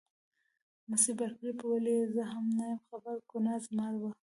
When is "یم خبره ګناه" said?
2.71-3.59